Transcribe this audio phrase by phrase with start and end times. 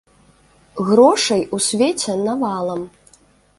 [0.87, 2.81] Грошай у свеце навалам!